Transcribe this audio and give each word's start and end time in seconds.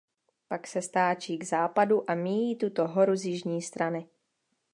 Pak 0.47 0.67
se 0.67 0.81
stáčí 0.81 1.37
k 1.37 1.43
západu 1.43 2.09
a 2.09 2.15
míjí 2.15 2.55
tuto 2.55 2.87
horu 2.87 3.15
z 3.15 3.25
jižní 3.25 3.61
strany. 3.61 4.09